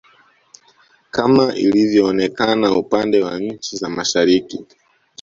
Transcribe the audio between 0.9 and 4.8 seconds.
kama ilivyoonekana upande wa nchi za Mashariki